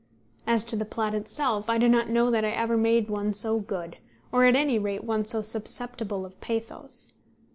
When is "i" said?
1.69-1.77, 2.43-2.49